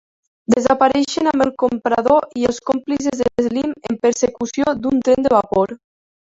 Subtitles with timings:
[0.51, 5.81] Desapareixen amb el comprador i els còmplices de Slim en persecució d'un tren de vapor.